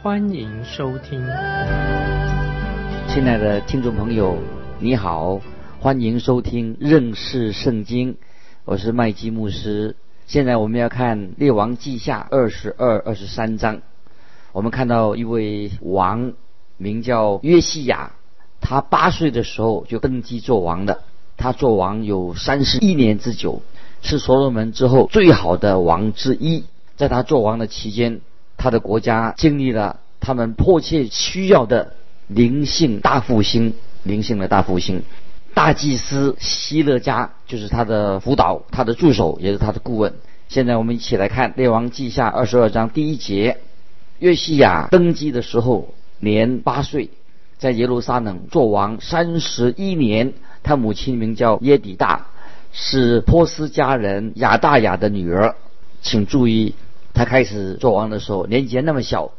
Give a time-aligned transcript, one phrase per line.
[0.00, 1.20] 欢迎收听。
[3.08, 4.38] 亲爱的听众朋友，
[4.78, 5.40] 你好，
[5.80, 8.16] 欢迎收听认识圣经，
[8.64, 9.96] 我是麦基牧师。
[10.28, 13.82] 现在我们要看《列王记下》二十二、二十三章。
[14.52, 16.32] 我们看到一位王，
[16.76, 18.12] 名叫约西亚，
[18.60, 21.00] 他八岁的时候就登基做王的。
[21.36, 23.62] 他做王有三十一年之久，
[24.00, 26.64] 是所罗门之后最好的王之一。
[26.96, 28.20] 在他做王的期间，
[28.58, 31.94] 他的国家经历了他们迫切需要的
[32.26, 35.02] 灵性大复兴，灵性的大复兴。
[35.54, 40.12] 大祭司希勒家就是他的辅导，他的助手也是他的顾问。
[40.48, 43.58] 现在我们一起来看《列王记下》二十二章第一节：
[44.18, 47.10] 约西亚登基的时候年八岁，
[47.58, 50.34] 在耶路撒冷做王三十一年。
[50.62, 52.26] 他母亲名叫耶底大，
[52.72, 55.54] 是波斯家人亚大雅的女儿。
[56.02, 56.74] 请注意，
[57.18, 59.32] 他开始做王的时候年纪还那么小。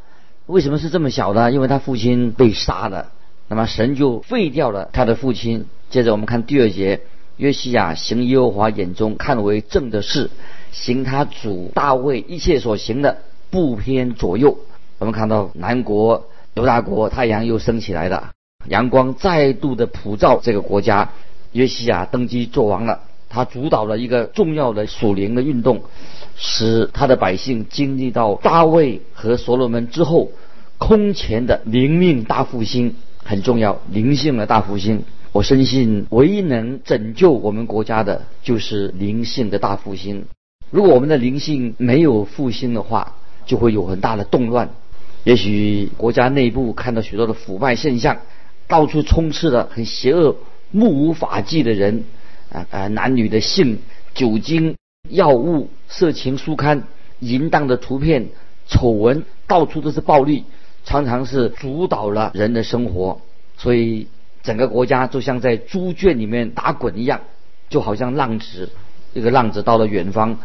[0.47, 1.49] 为什么是这么小呢？
[1.49, 3.13] 因为他父亲被杀了，
[3.47, 5.65] 那么神就废掉了他的父亲。
[5.89, 6.99] 接着我们看第二节，
[7.37, 10.29] 约西亚行耶和华眼中看为正的事，
[10.73, 14.57] 行他主大卫一切所行的，不偏左右。
[14.97, 18.31] 我们看到南国犹大国太阳又升起来了，
[18.67, 21.11] 阳光再度的普照这个国家。
[21.53, 25.83] 约西亚登基做王了，他主导了一个重要的属灵的运动，
[26.35, 30.31] 使他的百姓经历到大卫和所罗门之后
[30.77, 35.03] 空前的灵命大复兴，很重要，灵性的大复兴。
[35.31, 40.25] 我深信，唯一能拯救我们国家的，就是灵性的大复兴。
[40.71, 43.15] 如果我们的灵性没有复兴的话，
[43.45, 44.69] 就会有很大的动乱。
[45.23, 48.17] 也许国家内部看到许多的腐败现象，
[48.67, 50.35] 到处充斥着很邪恶、
[50.71, 52.05] 目无法纪的人，
[52.51, 53.79] 啊啊，男女的性、
[54.13, 54.75] 酒精、
[55.09, 56.83] 药物、色情书刊、
[57.19, 58.27] 淫荡的图片、
[58.67, 60.45] 丑闻，到处都是暴力，
[60.85, 63.21] 常常是主导了人的生活。
[63.57, 64.07] 所以。
[64.41, 67.19] 整个国家就像在猪圈里面打滚一样，
[67.69, 68.69] 就好像浪子，
[69.13, 70.39] 一个浪子到了远方，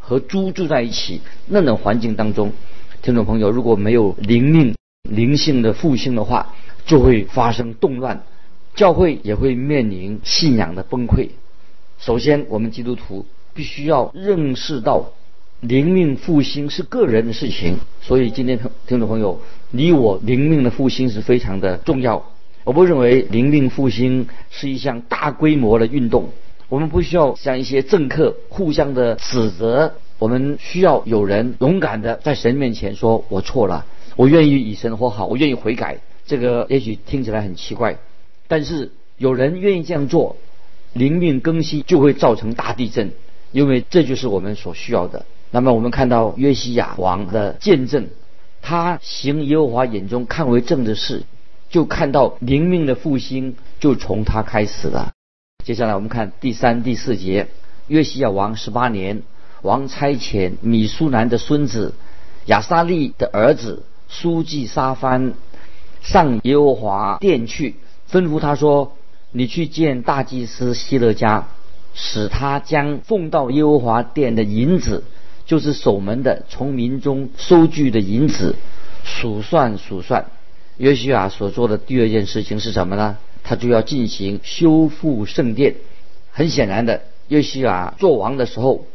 [0.00, 2.52] 和猪住在一起那种环境当中，
[3.02, 4.74] 听众朋友，如果没有灵命
[5.08, 8.24] 灵性的复兴的话，就会发生动乱，
[8.74, 11.28] 教会也会面临信仰的崩溃。
[12.06, 15.10] 首先，我们基督徒必须要认识到
[15.60, 19.40] 灵命复兴是个人的事情，所以今天听听众朋友，
[19.72, 22.24] 你我灵命的复兴是非常的重要。
[22.62, 26.28] 我不认为灵命复兴是一项大规模的运动，
[26.68, 33.84] 我们不需要像一些政客互相的指责，我们需要有人勇敢的在神面前说：“我错了，
[34.14, 37.98] 我愿意以神和好，我愿意悔改。”这个也许听起来很奇怪，
[38.46, 40.36] 但是有人愿意这样做，
[40.96, 43.12] 灵命更新就会造成大地震，
[43.52, 45.26] 因为这就是我们所需要的。
[45.50, 48.08] 那么我们看到约西亚王的见证，
[48.62, 51.24] 他行耶和华眼中看为正的事。
[51.68, 55.12] 就看到灵命的复兴就从他开始了。
[55.64, 57.48] 接下来我们看第三、第四节。
[57.88, 59.22] 约西亚王十八年，
[59.62, 61.94] 王差遣米苏南的孙子
[62.46, 65.34] 亚沙利的儿子书记沙番
[66.02, 67.74] 上耶和华殿去，
[68.10, 68.92] 吩咐他说
[69.32, 71.48] ：“你去见大祭司希勒家，
[71.94, 75.04] 使他将奉到耶和华殿的银子，
[75.44, 78.54] 就是守门的从民中收据的银子，
[79.04, 80.26] 数算数算。”
[80.78, 83.16] 约西亚所做的第二件事情是什么呢？
[83.42, 85.76] 他就要进行修复圣殿。
[86.32, 88.86] 很显然的，约西亚做王的时候，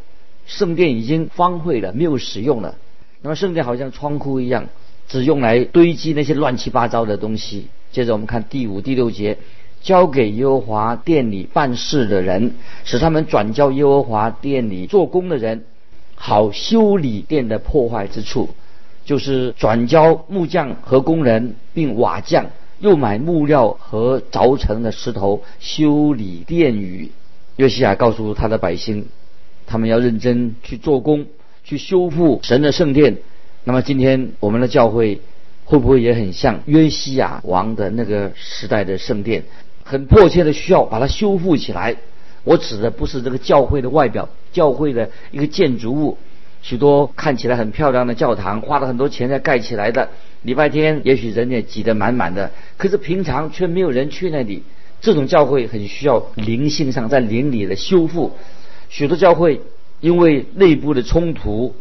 [0.45, 2.75] 圣殿已经荒废了，没有使用了。
[3.21, 4.67] 那么圣殿好像仓库一样，
[5.07, 7.67] 只用来堆积那些乱七八糟的东西。
[7.91, 9.37] 接着我们看第五、第六节，
[9.81, 15.65] 交给耶和华殿里办事的人，使他们转交耶和华殿里做工的人，
[16.15, 18.49] 好修理殿的破坏之处。
[19.03, 27.11] 就是转交木匠和工人，并瓦匠，又买木料和凿成的石头修理殿宇。
[27.57, 29.07] 约西亚告诉他的百姓，
[29.65, 31.25] 他们要认真去做工，
[31.63, 33.17] 去修复神的圣殿。
[33.63, 35.19] 那么今天我们的教会
[35.65, 39.43] 会不会也很像约西亚王的那个时代的圣殿，
[39.91, 41.97] 很迫切的需要把它修复起来？
[42.45, 46.17] 我指的不是这个教会的外表，教会的一个建筑物。
[46.61, 50.07] 许多看起来很漂亮的教堂，花了很多钱才盖起来的。
[50.43, 54.63] 礼拜天也许人也挤得满满的，可是平常却没有人去那里。
[55.01, 58.31] 这种教会很需要灵性上在灵里的修复。
[58.87, 59.59] 许多教会
[59.99, 61.75] 因为内部的冲突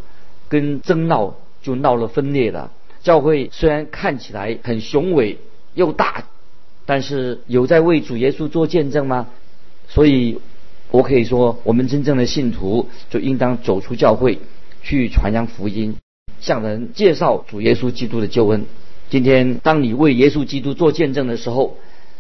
[0.49, 2.73] 跟争闹就闹了分裂了。
[3.05, 5.39] 教会虽然看起来很雄伟
[5.75, 6.25] 又大，
[6.91, 9.29] 但是有在为主耶稣做见证吗？
[9.87, 10.41] 所以，
[10.91, 14.41] 我可以说，我们真正的信徒就应当走出教会，
[14.83, 15.95] 去传扬福音，
[16.41, 18.65] 向人介绍主耶稣基督的救恩。
[19.09, 21.77] 今天，当你为耶稣基督做见证的时候，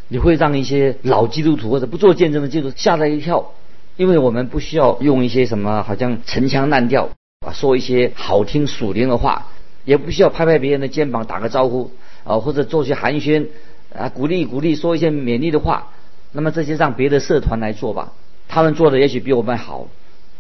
[0.07, 3.51] 你会让一些老基督徒或者不做见证的基督徒吓了一跳，
[3.97, 7.09] 因为我们不需要用一些什么好像陈腔滥调
[7.45, 9.49] 啊，说一些好听属灵的话，
[9.85, 11.91] 也不需要拍拍别人的肩膀打个招呼
[12.23, 13.49] 啊，或者做些寒暄
[13.97, 15.89] 啊，鼓励鼓励，说一些勉励的话。
[16.33, 18.13] 那么这些让别的社团来做吧，
[18.49, 19.89] 他们做的也许比我们好。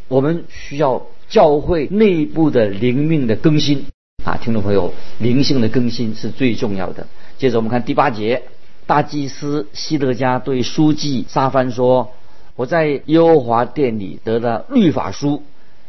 [0.06, 3.84] 我们需要教会内部的灵命的更新
[4.24, 7.06] 啊，听众朋友，灵性的更新是最重要的。
[7.38, 8.42] 接着我们看第八节，
[8.86, 12.12] 大祭司希德加对书记沙帆说
[12.54, 15.42] ：“我在耶和华殿里得了律法书。”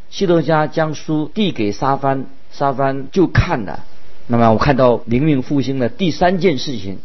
[0.10, 3.86] 希德加将书递给沙帆，沙帆就看了。
[4.28, 7.00] 那么我看到灵命复兴的第三件事情，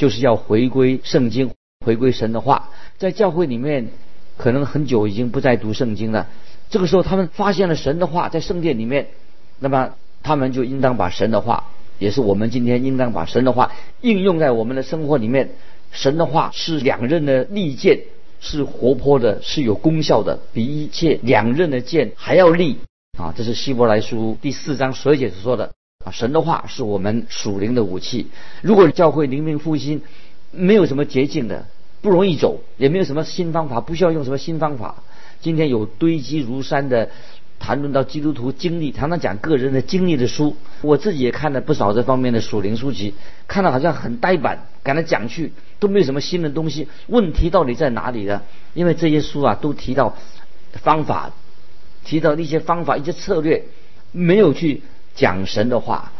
[0.00, 1.50] 就是要回归圣经。
[1.84, 3.88] 回归神的话，在教会里面，
[4.38, 6.26] 可能很久已经不再读圣经了。
[6.70, 9.08] 这个时候，他们发现了神的话在圣殿里面，
[9.58, 9.92] 那么
[10.22, 11.64] 他们就应当把神的话，
[11.98, 15.50] 也是我们今天应当把神的话应用在我们的生活里面。
[15.90, 18.00] 神的话是两刃的利剑，
[18.40, 22.78] 是活泼的，是有功效的，比一切两刃的剑还要利
[23.18, 23.34] 啊！
[23.36, 25.74] 这是希伯来书第四章十二节所说的
[26.04, 26.10] 啊。
[26.10, 28.28] 神的话是我们属灵的武器。
[28.62, 30.02] 如果教会灵命复兴，
[30.50, 31.66] 没有什么捷径的，
[32.00, 35.02] 不容易走，也没有什么新方法，不需要用什么新方法。
[35.40, 37.10] 今天有堆积如山的
[37.58, 43.14] 谈论到基督徒经历，常常讲个人的经历的书，我自己也看了不少这方面的属灵书籍，
[43.46, 46.88] 看了好像很呆板，赶来讲去都没有什么新的东西。
[47.06, 48.42] 问题到底在哪里呢？
[48.74, 50.16] 因为这些书啊都提到
[50.72, 51.32] 方法，
[52.04, 53.64] 提到一些方法、一些策略，
[54.12, 54.82] 没有去
[55.14, 56.12] 讲神的话。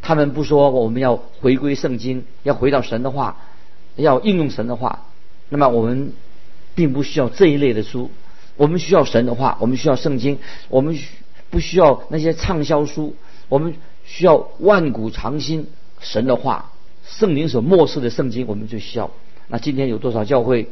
[0.00, 3.36] 他们不说我们要回归圣经，要回到神的话。
[3.96, 5.06] 要应用神的话，
[5.48, 6.12] 那么我们
[6.76, 8.12] 并不需要这一类的书，
[8.56, 10.38] 我们需要神的话，我们需要圣经，
[10.68, 10.96] 我们
[11.50, 13.16] 不需要那些畅销书，
[13.48, 13.74] 我们
[14.04, 15.66] 需要万古长新
[15.98, 16.70] 神的话，
[17.04, 19.10] 圣灵所漠视的圣经，我们就需要。
[19.48, 20.68] 那今天有多少教会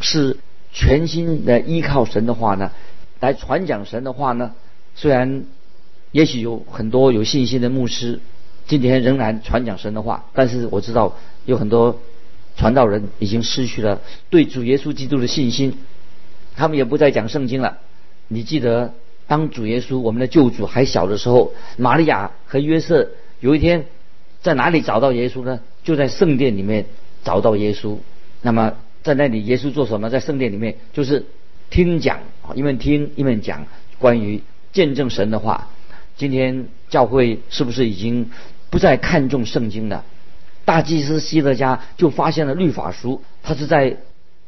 [0.00, 0.36] 是
[0.70, 2.72] 全心的依靠神的话呢？
[3.20, 4.52] 来传讲神的话呢？
[4.94, 5.46] 虽然
[6.16, 8.20] 也许有很多有信心的牧师
[8.66, 11.14] 今天仍然传讲神的话，但是我知道
[11.44, 11.98] 有很多。
[12.58, 15.76] 传道人已经失去了对主耶稣基督的信心，
[16.56, 17.76] 他们也不再讲圣经了。
[18.28, 18.94] 你记得，
[19.26, 23.10] 当主耶稣我们的救主还小的时候，玛利亚和约瑟
[23.40, 23.84] 有一天
[24.40, 25.60] 在哪里找到耶稣呢？
[25.84, 26.86] 就在圣殿里面
[27.22, 27.98] 找到耶稣。
[28.40, 28.72] 那么
[29.02, 30.08] 在那里，耶稣做什么？
[30.08, 31.26] 在圣殿里面就是
[31.68, 32.20] 听讲，
[32.54, 33.66] 一面听一面讲
[33.98, 34.42] 关于
[34.72, 35.68] 见证神的话。
[36.16, 38.30] 今天教会是不是已经
[38.70, 40.04] 不再看重圣经了？
[40.64, 43.98] 大祭司希德加就发现了律法书，他是在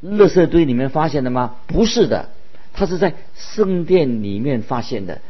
[0.03, 1.57] 垃圾堆里面发现的吗？
[1.67, 2.31] 不是的，
[2.73, 5.21] 他是在圣殿里面发现的。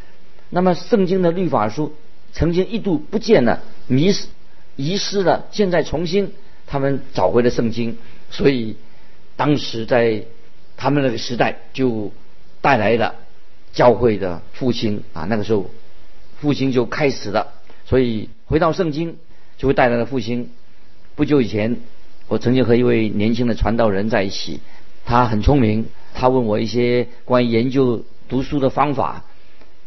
[0.50, 1.94] 那么圣经的律法书
[2.32, 4.28] 曾经一度不见了，迷失、
[4.76, 6.32] 遗失了，现在重新
[6.66, 7.98] 他们找回了圣经，
[8.30, 8.76] 所以
[9.36, 10.22] 当时在
[10.76, 12.12] 他们那个时代就
[12.60, 13.14] 带来了
[13.72, 15.68] 教会的复兴啊，那个时候
[16.40, 17.48] 复兴就开始了，
[17.84, 19.16] 所以回到圣经
[19.56, 20.50] 就会带来了复兴。
[21.14, 21.76] 不久以前，
[22.28, 24.60] 我曾经和一位年轻的传道人在一起，
[25.04, 29.24] 他很聪明，他问我一些关于研究读书的方法。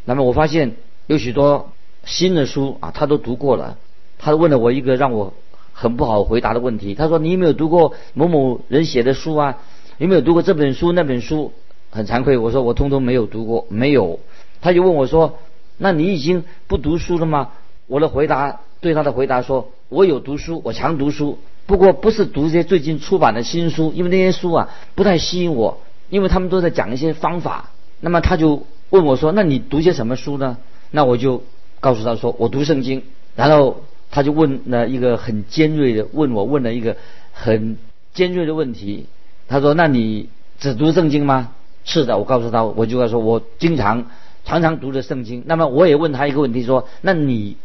[0.04, 0.72] 那么我发现
[1.06, 1.72] 有许多
[2.04, 3.78] 新的书啊，他都读过了。
[4.18, 5.32] 他问了我一个让我
[5.72, 9.58] 很不好回答的问题，他说：“你有没有读过某某人写的书啊？
[9.98, 11.52] 有没有读过这本书那本书？”
[11.90, 14.20] 很惭愧，我说我通通没有读过，没有。
[14.60, 15.38] 他就问我说
[15.78, 17.50] ：“那你已经不读书了吗？”
[17.88, 19.70] 我的回答对他的回答说。
[19.88, 27.68] 我有读书，我常读书，不过不是读这些最近出版的新书，因为那些书啊不太吸引我，因为他们都在讲一些方法。
[28.00, 30.56] 那么他就问我说：“那你读些什么书呢？”
[30.90, 31.42] 那我就
[31.78, 33.02] 告诉他说：“我读圣经。”
[33.36, 36.96] 然后他就问了一个很尖锐的问我问了一个
[37.34, 37.76] 很
[38.14, 39.08] 尖锐的问题。
[39.46, 41.50] 他说：“那你只读圣经吗？”
[41.84, 44.06] 是的，我告诉他，我就要说我经常
[44.44, 45.42] 常常读的圣经。
[45.46, 47.56] 那么我也问他一个问题说：“那你，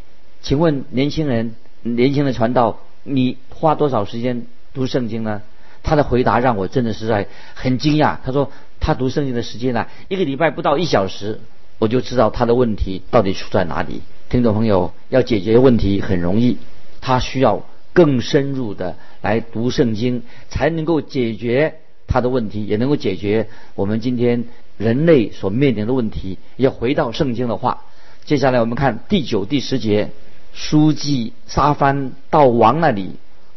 [0.42, 5.42] 请问年轻人？”年轻的传道，你花多少时间读圣经呢？
[5.84, 8.18] 他的回答让我真的是在很惊讶。
[8.26, 11.40] 他说他读圣经的时间呢，一个礼拜不到一小时。
[11.80, 14.02] 我就知道他的问题到底出在哪里。
[14.30, 16.58] 听众朋友，要解决问题很容易，
[17.00, 21.76] 他需要更深入的来读圣经，才能够解决
[22.08, 24.46] 他的问题，也能够解决我们今天
[24.78, 26.38] 人类所面临的问题。
[26.56, 27.84] 要回到圣经的话，
[28.26, 30.12] 接下来我们看第九、第十节，
[30.54, 33.12] 书记沙番到王那里，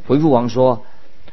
[0.06, 0.84] 回复王说：“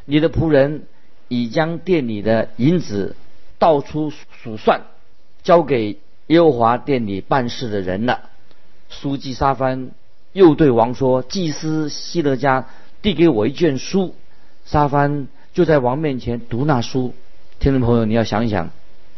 [0.05, 0.83] 你的仆人
[1.27, 3.15] 已将店里的银子
[3.59, 4.81] 倒出数算，
[5.43, 8.29] 交给耶和华店里办事的人了。”
[8.89, 9.91] 书记沙番
[10.33, 12.67] 又对王说：“祭司希勒家
[13.01, 14.15] 递给我一卷书。”
[14.65, 17.13] 沙番就在王面前读那书。
[17.59, 18.69] 听众朋友，你要想一想，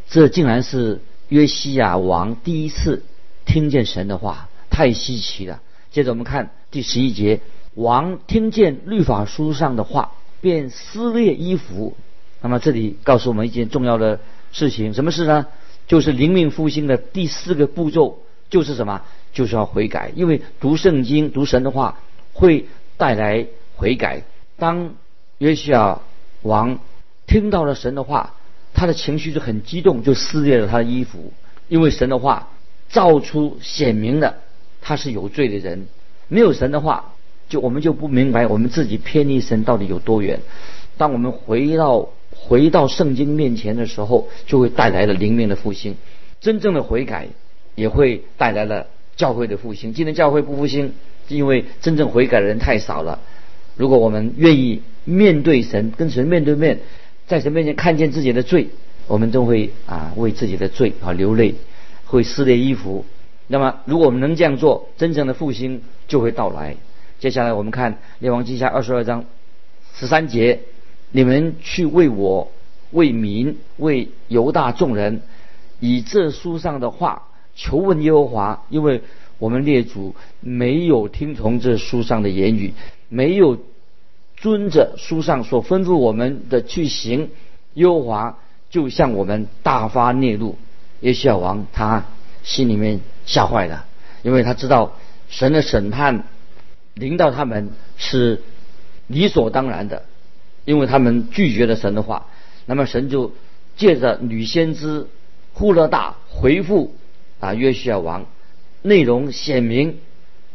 [0.09, 3.03] 这竟然是约西亚王第一次
[3.45, 5.61] 听见神的话，太稀奇了。
[5.91, 7.41] 接着我们看第十一节：
[7.75, 11.95] 王听见律法书上的话，便撕裂衣服。
[12.41, 14.19] 那么这里告诉我们一件重要的
[14.51, 15.45] 事情，什么事呢？
[15.85, 19.03] 就是灵命复兴的第四个步骤，就是什么？
[19.31, 21.99] 就是要悔改，因为读圣经、读神的话
[22.33, 22.65] 会
[22.97, 24.23] 带来悔改。
[24.57, 24.95] 当
[25.37, 25.99] 约西亚
[26.41, 26.79] 王
[27.27, 28.35] 听到了神的话，
[28.79, 31.33] 他的情绪就很激动，就撕裂了他的衣服。
[31.67, 32.47] 因为神的话
[32.89, 34.37] 照出显明了
[34.79, 35.87] 他是有罪的人。
[36.29, 37.13] 没有神的话，
[37.49, 40.39] 就我们就不明白我们自己偏离神到底有多远。
[40.97, 45.97] 当我们回到回到圣经面前的时候，就会带来了灵命的复兴。
[46.39, 47.27] 真正的悔改
[47.75, 48.87] 也会带来了。
[49.17, 50.93] 教会的复兴，今天教会不复兴，
[51.27, 53.19] 因为真正悔改的人太少了。
[53.75, 56.79] 如果我们愿意面对神，跟神面对面，
[57.29, 58.69] 在神面前看见自己的罪，
[59.07, 61.53] 我们都会啊为自己的罪啊流泪，
[62.05, 63.05] 会撕裂衣服。
[63.45, 66.75] 那么，如果我们能这样做，真正的复兴就会到来。
[67.19, 69.25] 接下来我们看列王记下二十二章
[69.93, 70.61] 十三节：
[71.11, 72.51] 你们去为我、
[72.89, 75.21] 为民、为犹大众人，
[75.79, 77.27] 以这书上的话。
[77.55, 79.01] 求问耶和华，因为
[79.37, 82.73] 我们列祖没有听从这书上的言语，
[83.09, 83.59] 没有
[84.41, 87.29] 遵着书上所吩咐我们的去行，
[87.73, 90.57] 耶和华就向我们大发孽怒。
[91.01, 92.05] 耶西亚王他
[92.43, 93.85] 心里面吓坏了，
[94.23, 94.95] 因为他知道
[95.29, 96.25] 神的审判
[96.93, 98.41] 临到他们是
[99.07, 100.03] 理所当然的，
[100.65, 102.27] 因为他们拒绝了神的话。
[102.65, 103.33] 那么神就
[103.77, 105.07] 借着女先知
[105.53, 106.95] 呼勒大回复。
[107.39, 108.25] 啊，约西亚王，
[108.81, 109.97] 内容显明，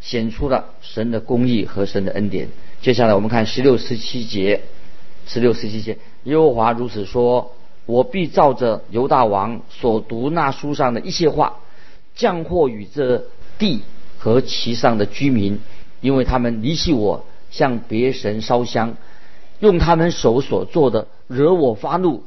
[0.03, 2.49] 显出了神的公义和神的恩典。
[2.85, 4.61] 接下来我们看十六、十七节，
[5.27, 7.53] 十六、十七节，耶和华如此说：
[7.87, 11.61] 我必照着犹大王所读那书上的一些话，
[12.15, 13.25] 降祸与这
[13.57, 13.81] 地
[14.19, 15.61] 和其上的居民，
[16.03, 18.99] 因为他们离弃我，向别神烧香，
[19.61, 22.23] 用他们手所做的惹我发怒，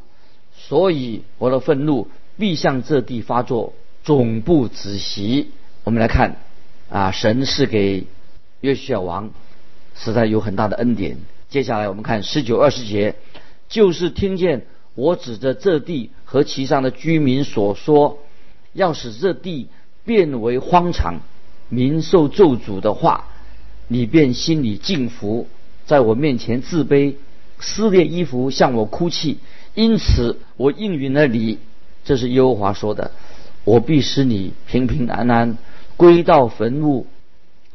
[0.55, 3.73] 所以我的愤怒必向这地发作。
[4.03, 5.51] 总不子席，
[5.83, 6.37] 我们来看
[6.89, 8.07] 啊，神是给
[8.61, 9.29] 约西亚王
[9.97, 11.17] 实在有很大的恩典。
[11.49, 13.15] 接下来我们看十九二十节，
[13.67, 18.19] 就是听见我指着这地和其上的居民所说，
[18.73, 19.67] 要使这地
[20.05, 21.21] 变为荒场，
[21.69, 23.25] 民受咒诅的话，
[23.87, 25.47] 你便心里敬服，
[25.85, 27.15] 在我面前自卑，
[27.59, 29.39] 撕裂衣服向我哭泣，
[29.73, 31.59] 因此我应允了你。
[32.03, 33.11] 这是耶和华说的。
[33.63, 35.57] 我必使你平平安安
[35.97, 37.05] 归到坟墓，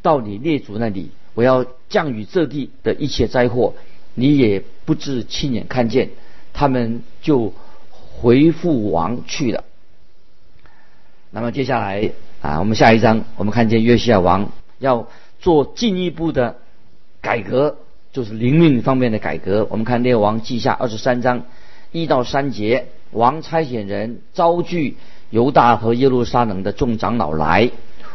[0.01, 1.09] 到你列祖那里。
[1.33, 3.73] 我要降雨这地的一切灾祸，
[4.13, 6.09] 你也不至亲眼看见。
[6.53, 7.53] 他们就
[7.89, 9.63] 回复王去了。
[11.31, 12.11] 那么接下来
[12.41, 15.07] 啊，我们下一章，我们看见约西亚王要
[15.39, 16.57] 做进一步的
[17.21, 17.77] 改革，
[18.11, 19.67] 就是灵命方面的改革。
[19.71, 21.43] 我们看列王记下二十三章
[21.91, 24.97] 一到三节，王差遣人招聚。
[25.31, 27.71] 犹大和耶路撒冷的众长老来，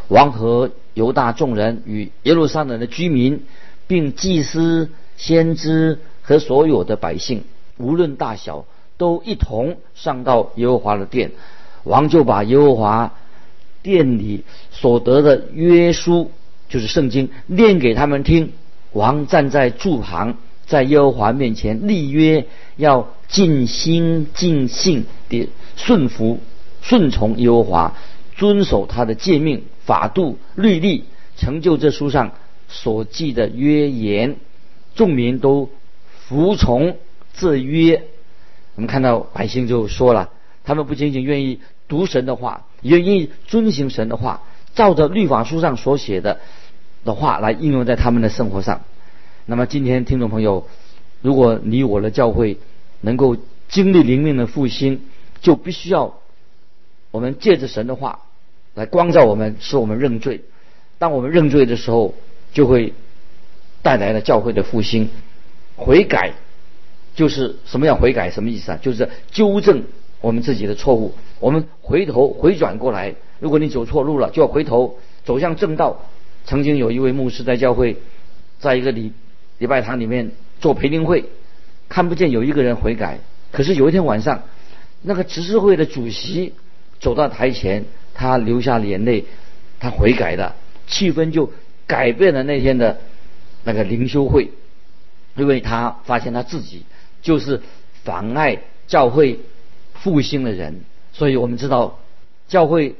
[0.09, 3.43] 王和犹大众人与耶路撒冷的居民，
[3.87, 7.45] 并祭司、先知和所有的百姓，
[7.77, 8.65] 无论大小，
[8.97, 11.33] 都一同上到耶和华的殿。
[11.85, 13.15] 王就把耶和华
[13.83, 16.31] 殿里所得的约书，
[16.69, 18.53] 就是圣经，念给他们听。
[18.93, 20.37] 王站在柱旁，
[20.67, 22.47] 在耶和华面前立约，
[22.77, 26.41] 要尽心尽性地顺服。
[26.81, 27.95] 顺从耶和华，
[28.37, 31.05] 遵守他的诫命、法度、律例，
[31.39, 32.33] 成就这书上
[32.69, 34.37] 所记的约言，
[34.95, 35.71] 众民都
[36.11, 36.99] 服从
[37.33, 38.05] 这约。
[38.75, 40.29] 我们看到百姓就说了，
[40.63, 44.43] 他们不仅仅愿意读神的话，愿意遵行神的话，
[44.75, 46.39] 照着律法书上所写的
[47.07, 48.83] 的话来应用在他们的生活上。
[49.47, 50.69] 那么今天听众朋友，
[51.23, 52.59] 如果你我的教会
[53.01, 53.39] 能够
[53.71, 55.01] 经历灵命的复兴，
[55.41, 56.21] 就必须要。
[57.11, 58.27] 我们借着神的话
[58.79, 60.41] 来光照我们，使我们认罪。
[60.99, 62.15] 当我们认罪的时候，
[62.53, 62.93] 就会
[63.83, 65.11] 带来了教会的复兴。
[65.77, 66.33] 悔改
[67.17, 67.99] 就是什么样？
[67.99, 68.79] 悔改什么意思啊？
[68.81, 69.83] 就是纠正
[70.21, 71.13] 我们自己的错误。
[71.41, 76.05] 我们回头回转过来，如果你走错路了，就要回头走向正道。
[76.45, 77.97] 曾经有一位牧师在教会，
[78.61, 79.13] 在一个礼
[79.59, 80.31] 礼拜堂里面
[80.61, 81.25] 做培灵会，
[81.89, 83.19] 看不见有一个人悔改。
[83.51, 84.45] 可是有一天晚上，
[85.03, 86.55] 那个执事会的主席
[87.01, 87.85] 走到台前，
[88.19, 89.27] 他流下了眼泪，
[89.79, 90.57] 他悔改了，
[90.89, 91.53] 气氛就
[91.87, 92.99] 改变了那天的
[93.63, 94.51] 那个灵修会，
[95.37, 96.83] 因为他发现他自己
[97.23, 97.63] 就是
[98.03, 98.59] 妨碍
[98.89, 99.39] 教会
[99.95, 100.81] 复兴的人。
[101.13, 102.01] 所以我们知道，
[102.49, 102.97] 教会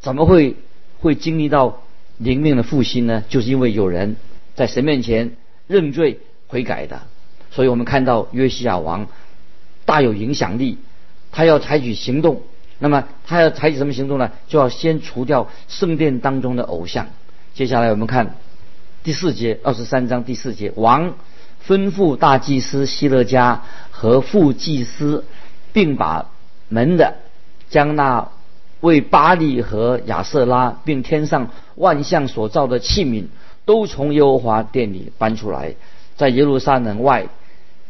[0.00, 0.56] 怎么会
[1.00, 1.82] 会经历到
[2.18, 3.24] 灵命的复兴呢？
[3.30, 4.16] 就是因为有人
[4.54, 5.34] 在神面前
[5.66, 7.04] 认罪悔改的。
[7.50, 9.08] 所以我们看到约西亚王
[9.86, 10.76] 大有影响力，
[11.30, 12.42] 他要采取行动。
[12.82, 14.32] 那么他要采取什么行动呢？
[14.48, 17.06] 就要先除掉圣殿当中的偶像。
[17.54, 18.34] 接下来我们看
[19.04, 21.14] 第四节，二十三章第四节，王
[21.64, 23.62] 吩咐大祭司希勒家
[23.92, 25.24] 和副祭司，
[25.72, 26.26] 并把
[26.68, 27.14] 门的。
[27.70, 28.28] 将那
[28.80, 33.26] 为巴利和亚瑟拉，并天上万象所造的器皿，
[33.64, 35.76] 都从耶和华殿里搬出来，
[36.16, 37.28] 在耶路撒冷外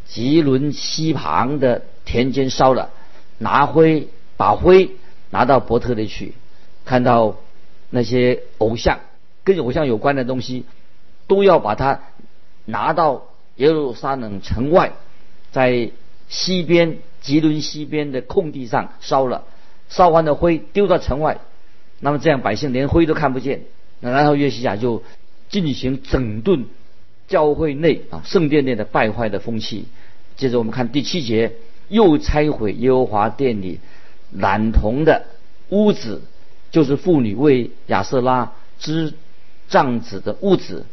[0.06, 2.90] 吉伦西旁的田间烧了，
[3.38, 4.08] 拿灰
[4.42, 4.90] 把灰
[5.30, 6.34] 拿到伯特利去，
[6.84, 7.36] 看到
[7.90, 8.98] 那些偶像
[9.44, 10.64] 跟偶像有关的东西，
[11.28, 12.00] 都要把它
[12.64, 14.94] 拿到耶路撒冷城外，
[15.52, 15.92] 在
[16.28, 19.44] 西边吉伦西边的空地上烧了。
[19.88, 21.38] 烧完的灰丢到城外，
[22.00, 23.60] 那么这样百姓连灰都看不见。
[24.00, 25.04] 那然后约西亚就
[25.50, 26.66] 进行整顿
[27.28, 29.84] 教会内啊圣殿内的败坏的风气。
[30.36, 31.52] 接着我们看第七节，
[31.88, 33.78] 又拆毁耶和华殿里
[34.36, 35.24] 染铜的
[35.70, 36.22] 屋子，
[36.70, 39.14] 就是妇女为亚瑟拉织
[39.68, 40.86] 帐子的屋子。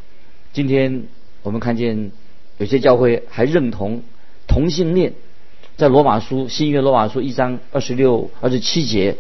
[0.54, 1.04] 今天
[1.44, 2.12] 我们看见
[2.58, 4.04] 有些教会还认同
[4.48, 5.14] 同性恋。
[5.78, 9.16] 在罗马书新约罗马书一章二十六、二十七节，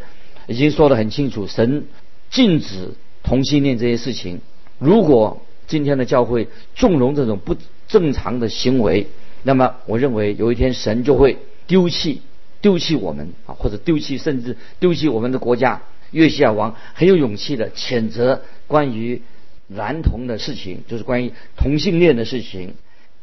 [0.48, 1.86] 已经说得很清楚，神
[2.30, 2.90] 禁止
[3.24, 4.42] 同性恋这些事情。
[4.78, 7.56] 如果今天的教会纵容这种不
[7.88, 9.08] 正常的行为，
[9.44, 12.22] 那么我认为有一天神就会丢弃、
[12.62, 15.82] 丢弃我们啊，或者丢弃甚至丢弃我们的国家。
[16.12, 19.22] 约西亚王很有勇气的谴责关于
[19.68, 22.74] 男童的事情，就是关于同性恋的事情。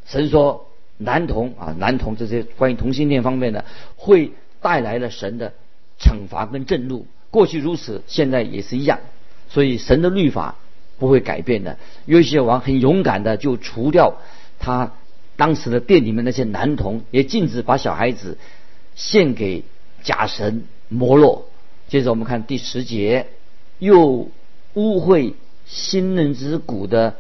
[0.07, 0.66] 神说。
[0.99, 5.53] 男童啊，男童这些关于同性恋方面的，会带来了神的
[6.01, 7.07] 惩罚跟震怒。
[7.31, 9.01] 过去如此，现在也是一样。
[9.51, 10.55] 所以神的律法
[10.99, 11.77] 不会改变的。
[12.07, 14.14] 约西亚王很勇敢的就除掉
[14.59, 14.94] 他
[15.37, 18.38] 当时的店里面那些男童，也禁止把小孩子
[18.96, 19.62] 献给
[20.02, 21.46] 假神摩洛。
[21.87, 23.28] 接着我们看第十节，
[23.78, 24.28] 又
[24.74, 25.35] 污秽
[25.66, 27.14] 新嫩之谷的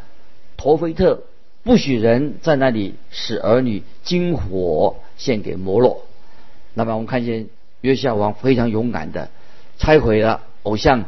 [0.56, 1.22] 陀菲特。
[1.62, 6.04] 不许人在那里使儿女金火献给摩洛。
[6.74, 7.48] 那么我们看见
[7.80, 9.30] 约西亚王非常勇敢的
[9.76, 11.06] 拆毁了偶像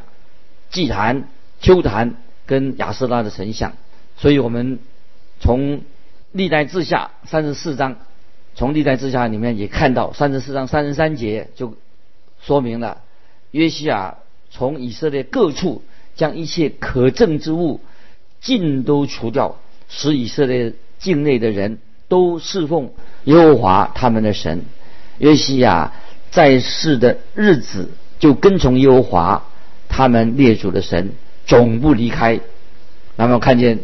[0.70, 1.28] 祭坛、
[1.61, 3.74] 丘坛跟亚瑟拉的神像。
[4.16, 4.81] 所以我们
[5.38, 5.83] 从
[6.33, 7.98] 历代志下三十四章，
[8.59, 11.77] 从历代志下里面也看到三十四章三十三节就
[12.42, 13.03] 说明了
[13.53, 14.16] 约西亚
[14.51, 15.85] 从以色列各处
[16.16, 17.81] 将一切可憎之物
[18.40, 19.59] 尽都除掉。
[19.88, 22.90] 使以色列境内的人都侍奉
[23.25, 24.64] 耶和华他们的神。
[25.18, 25.92] 约西亚
[26.33, 29.47] 在世的日子就跟从耶和华
[29.88, 31.12] 他们列祖的神，
[31.47, 32.40] 总不离开。
[33.14, 33.79] 那么看见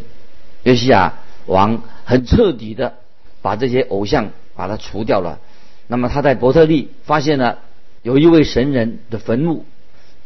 [0.63, 1.13] 约西亚
[1.45, 2.95] 王很彻底的
[3.41, 5.39] 把这些偶像把它除掉了。
[5.87, 7.59] 那么他在伯特利发现了
[8.01, 9.65] 有一位神人的坟墓。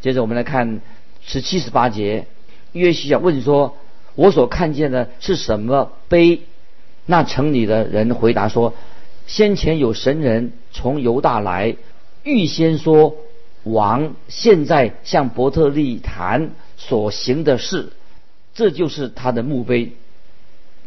[0.01, 0.81] 接着我们来看
[1.21, 2.27] 十七十八节，
[2.73, 3.75] 约西亚问说。
[4.15, 6.41] 我所看见的是什么碑？
[7.05, 8.73] 那城里的人回答说
[9.27, 11.77] ：“先前有神人从犹大来，
[12.23, 13.15] 预先说
[13.63, 17.93] 王现在向伯特利坛所行的事，
[18.53, 19.93] 这就是他的墓碑。”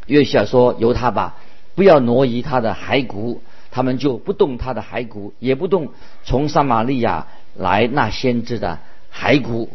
[0.06, 1.38] 约西亚说：“由他吧，
[1.74, 3.42] 不要挪移他的骸骨。”
[3.74, 8.78] 他们就不动他的骸骨，也不动从撒玛利亚来那先知的
[9.10, 9.70] 骸骨。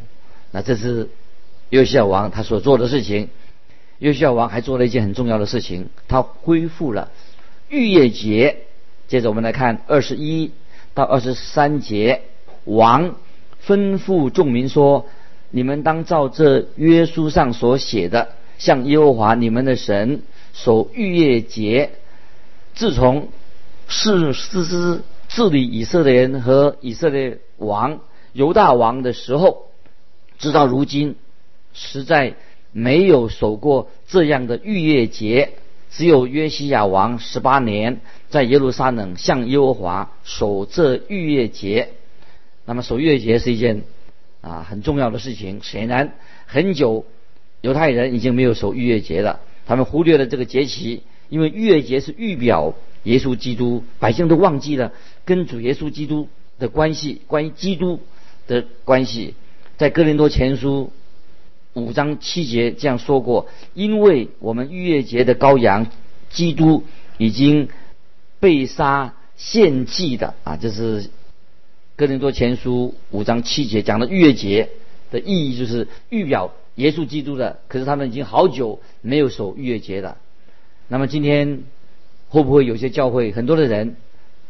[0.51, 1.10] 那这是
[1.71, 3.29] 约西亚王他所做的事情。
[3.97, 7.10] 约西亚王还做了一件很重要的事情，他恢复了
[7.69, 8.57] 逾越节。
[9.07, 10.51] 接着我们来看二十一
[10.93, 12.21] 到二十三节，
[12.65, 13.15] 王
[13.65, 15.07] 吩咐众民说
[15.49, 18.29] ：“你们当照这约书上所写的，
[18.60, 20.21] 向耶和华你们的神
[20.63, 21.91] 守逾越节。
[22.74, 23.30] 自从
[23.88, 28.00] 是是是治理以色列人和以色列王
[28.34, 29.67] 犹大王的时候，
[30.39, 31.15] 直到如今，
[31.74, 32.36] 实在
[32.72, 35.54] 没有守过这样的逾越节。
[35.89, 41.89] 只有约西亚王十八年，在耶路撒冷向耶和华守这逾越节。
[42.65, 43.84] 那么守逾越节是一件
[44.41, 45.62] 啊很重要的事情。
[45.63, 46.13] 显然，
[46.46, 47.06] 很久
[47.62, 54.93] 犹太人已经没有守逾越节了，他们忽略了这个节期，因为逾越节是预表耶稣基督，百姓都忘记了
[55.25, 57.99] 跟主耶稣基督的关系，关于基督
[58.47, 59.36] 的关系。
[59.77, 60.91] 在哥林多前书
[61.73, 65.88] 五章七节这样说过：因为我们逾越节的羔羊
[66.30, 66.84] 基督
[67.17, 67.69] 已经
[68.39, 71.10] 被杀献祭的啊，这是。
[71.95, 74.69] 哥林多前书五章七节讲的逾越节
[75.10, 77.60] 的意义，就是预表耶稣基督的。
[77.68, 80.18] 可是他们已经好久没有守逾越节了。
[80.88, 81.63] 那么今天
[82.30, 83.98] 会不会有些教会很多的人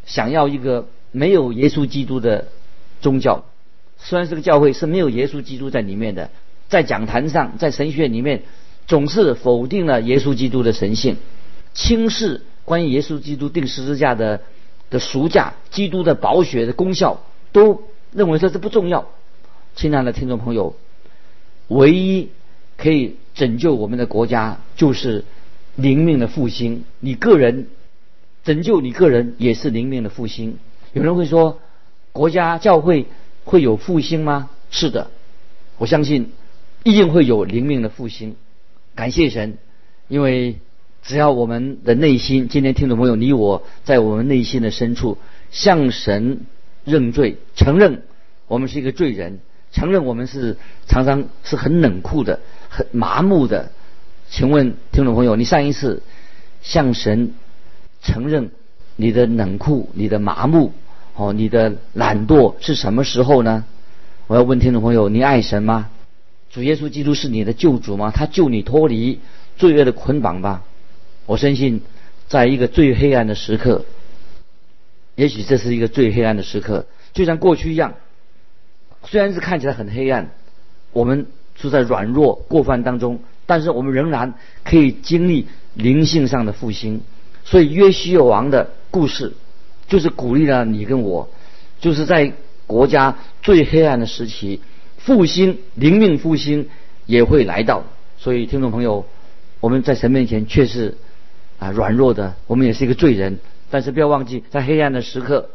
[0.05, 2.47] 想要一个没有耶稣基督的
[3.01, 3.43] 宗教？
[3.97, 6.29] 虽然这个教会是没有耶稣基督在里面的，
[6.69, 8.43] 在讲坛上，在神学里面
[8.85, 11.17] 总是否定了耶稣基督的神性，
[11.73, 14.41] 轻视关于耶稣基督定十字架的
[14.91, 17.21] 的赎价、基督的宝血的功效。
[17.51, 19.07] 都认为说这不重要，
[19.75, 20.75] 亲爱的听众朋友，
[21.67, 22.29] 唯一
[22.77, 25.25] 可以拯救我们的国家就是
[25.75, 26.83] 灵命的复兴。
[26.99, 27.67] 你个人
[28.43, 30.57] 拯救你个人也是灵命的复兴。
[30.93, 31.59] 有人会说，
[32.11, 33.05] 国家教会
[33.43, 34.49] 会有复兴吗？
[34.69, 35.09] 是的，
[35.77, 36.31] 我相信
[36.83, 38.35] 一定会有灵命的复兴。
[38.95, 39.57] 感谢神，
[40.07, 40.57] 因为
[41.03, 45.17] 只要我们的内心，今天听众朋友你我在我们内心的深处
[45.51, 46.41] 向神。
[46.85, 48.03] 认罪，承认
[48.47, 49.39] 我们是一个罪人，
[49.77, 53.71] 承认我们是常常是很冷酷的、很麻木的。
[54.27, 56.01] 请问听众朋友，你上一次
[56.63, 57.33] 向神
[58.01, 58.49] 承认
[58.95, 60.73] 你的冷酷、你的麻木、
[61.13, 63.65] 哦，你的懒惰是什么时候呢？
[64.25, 65.91] 我要问听众朋友，你爱神吗？
[66.49, 68.09] 主耶稣基督是你的救主吗？
[68.09, 69.19] 他救你脱离
[69.57, 70.63] 罪恶的捆绑吧？
[71.27, 71.83] 我相信，
[72.27, 73.85] 在一个最黑暗的时刻。
[75.13, 77.93] 也许这是一个最黑暗的时刻，就像过去一样。
[79.09, 80.29] 虽然是看起来很黑暗，
[80.91, 87.01] 我们处在软弱过犯当中，但是我们仍然可以经历灵性上的复兴。
[87.45, 89.33] 所以约西亚王的故事，
[89.87, 91.29] 就是鼓励了你跟我，
[91.79, 92.33] 就是在
[92.65, 94.59] 国家最黑暗的时期，
[94.97, 96.67] 复兴灵命复兴
[97.05, 97.85] 也会来到。
[98.17, 99.05] 所以听众朋友，
[99.61, 100.97] 我们在神面前却是
[101.59, 103.39] 啊软弱的，我们也是一个罪人。
[103.69, 105.49] 但是不要忘记，在黑暗的时刻，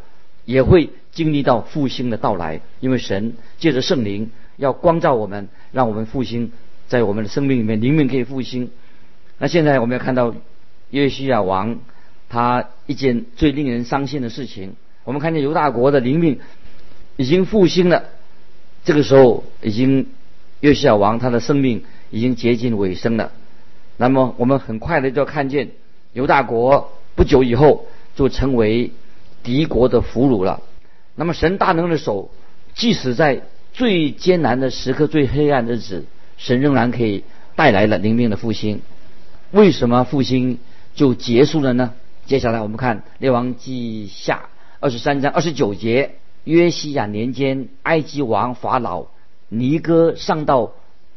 [0.46, 2.60] 也会经历到复兴的到来。
[2.80, 6.52] 因为神借着圣灵要光照我们，让我们复兴，
[6.88, 8.70] 在我们的生命里面灵命可以复兴。
[9.38, 10.34] 那现在我们要看到
[10.90, 11.78] 约西亚王
[12.28, 14.74] 他一件最令人伤心的事情。
[15.04, 16.40] 我们看见犹大国的灵命
[17.16, 18.04] 已经复兴了，
[18.84, 20.08] 这个时候已经
[20.60, 23.32] 约西亚王他的生命已经接近尾声了。
[23.96, 25.70] 那么我们很快的就看见
[26.12, 27.86] 犹大国不久以后。
[28.14, 28.90] 就成为
[29.42, 30.60] 敌国的俘虏了。
[31.14, 32.30] 那么神大能的手，
[32.74, 36.04] 即使在最艰难的时刻、最黑暗的日子，
[36.36, 38.80] 神仍然可以带来了灵命的复兴。
[39.50, 40.58] 为什么复兴
[40.94, 41.92] 就结束了呢？
[42.24, 44.36] 接下来我们看《列王记下》
[44.80, 49.06] 二十三章二十九节：约西亚年间，埃及王法老
[49.48, 50.72] 尼哥上到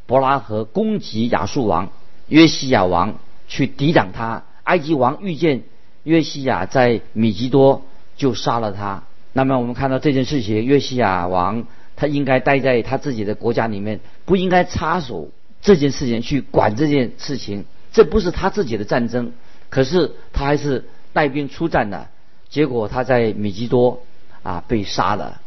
[0.06, 1.90] 伯拉河攻击亚述王，
[2.28, 4.44] 约西亚王去抵挡他。
[4.64, 5.64] 埃及王遇见。
[6.04, 7.82] 约西亚在米吉多
[8.16, 9.02] 就杀了他。
[9.38, 11.68] 那么我们看到这件事情，约西亚王
[11.98, 15.30] 他应该待在他自己的国家里面，不应该插手
[15.62, 17.66] 这件事情去管这件事情。
[17.92, 19.34] 这不是他自己的战争，
[19.70, 22.08] 可是他还是带兵出战的。
[22.48, 24.04] 结果他在米吉多
[24.42, 25.42] 啊被杀了。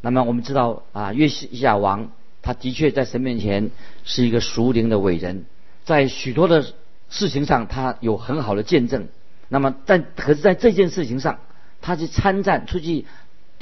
[0.00, 3.72] 那么我们知道啊，约西亚王他的确在神面前
[4.04, 5.46] 是一个熟灵的伟人，
[5.84, 6.64] 在许多的
[7.10, 9.08] 事情上他有很好的见证。
[9.48, 11.40] 那么，但可是在这件事情上，
[11.80, 13.06] 他去参战、出去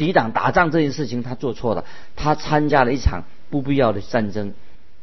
[0.00, 1.84] 抵挡打仗这件事情，他做错了。
[2.16, 4.54] 他参加了一场不必要的战争。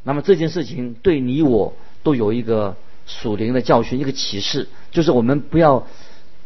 [0.02, 2.74] 那么这件事情对你我都有一个
[3.06, 5.86] 属灵的教训，一个启示，就是我们不要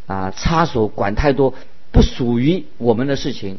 [0.06, 1.54] 啊插手管太多
[1.92, 3.58] 不属于我们的事情。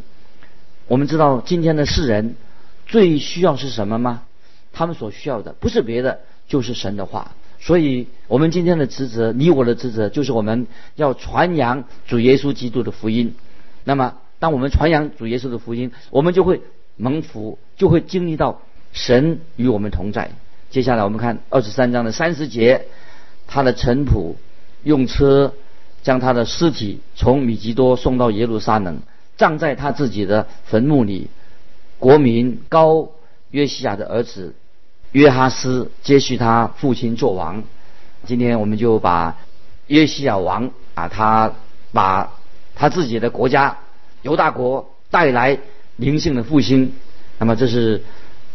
[0.88, 2.36] 我们知道今天的世人
[2.86, 4.22] 最需要是什么吗？
[4.74, 7.32] 他们所需要的不是别的，就是神的话。
[7.60, 13.34] 所以，我们今天的职责，你我的职责，就是我们要传扬主耶稣基督的福音。
[13.86, 16.60] 那么，当我们传扬主耶稣的福音，我们就会
[16.98, 18.60] 蒙福，就会经历到
[18.92, 20.32] 神与我们同在。
[20.70, 22.88] 接下来，我们看二十三章的三十节，
[23.48, 24.34] 他的臣仆
[24.84, 25.54] 用车
[26.02, 29.00] 将他的尸体从米吉多送到耶路撒冷，
[29.38, 31.30] 葬在他自己的坟墓里。
[31.98, 33.12] 国民高
[33.50, 34.56] 约西亚的儿子
[35.14, 37.64] 约哈斯接续他父亲做王。
[38.26, 39.38] 今天我们就把
[39.88, 41.54] 约西亚王啊，他
[41.94, 42.34] 把
[42.76, 43.78] 他自己的国家
[44.24, 45.60] 犹大国带来
[45.98, 46.92] 灵性的复兴。
[47.38, 48.02] 那么这是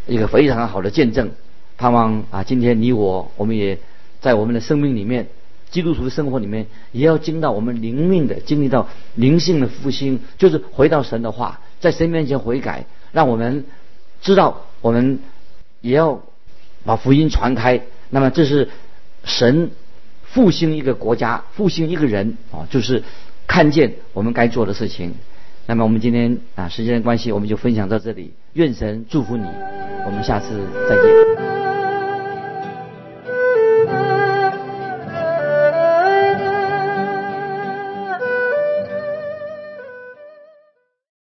[0.07, 1.31] 一个非常好的见证。
[1.76, 3.78] 盼望啊，今天你我我们也
[4.20, 5.28] 在我们的生命里面，
[5.70, 13.64] 基督徒的生活里面，也要经到我们灵命的经历到灵性的复兴，就是回到神的话，在神面前悔改，让我们
[14.20, 15.20] 知道我们
[15.81, 16.20] 也要
[16.85, 17.81] 把福音传开。
[18.11, 18.70] 那么这是
[19.22, 19.70] 神
[20.24, 23.04] 复兴一个国家、复兴一个人啊，就是
[23.46, 25.14] 看见我们该做的事情。
[25.68, 28.33] 那么我们今天啊，时间的关系，我们就分享到这里。
[28.54, 29.44] 愿神祝福你，
[30.07, 31.67] 我们下次再见。